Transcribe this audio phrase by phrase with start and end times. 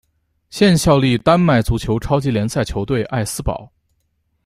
[0.49, 3.71] 现效力丹麦足球超级联赛球队艾斯堡。